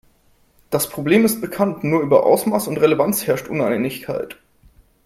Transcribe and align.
Das 0.71 0.89
Problem 0.89 1.25
ist 1.25 1.41
bekannt, 1.41 1.83
nur 1.83 2.01
über 2.01 2.25
Ausmaß 2.25 2.67
und 2.69 2.77
Relevanz 2.81 3.27
herrscht 3.27 3.49
Uneinigkeit. 3.49 4.35